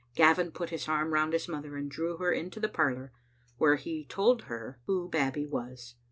[0.15, 3.11] Gavin put his arm round his mother, and drew her into the parlor,
[3.59, 5.93] where he told her who Babbie was.